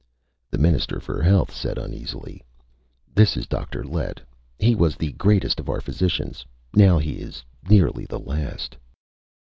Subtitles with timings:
[0.49, 2.43] The Minister for Health said uneasily:
[3.13, 3.83] "This is Dr.
[3.83, 4.19] Lett.
[4.57, 6.43] He was the greatest of our physicians.
[6.73, 8.77] Now he is nearly the last."